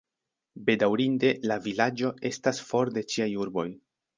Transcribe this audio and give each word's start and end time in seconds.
Bedaŭrinde, 0.69 1.29
la 1.51 1.57
vilaĝo 1.67 2.11
estas 2.33 2.63
for 2.71 2.93
de 2.97 3.07
ĉiaj 3.15 3.29
urboj. 3.45 3.69